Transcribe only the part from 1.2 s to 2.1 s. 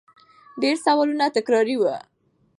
تکراري وو